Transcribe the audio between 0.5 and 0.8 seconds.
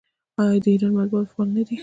د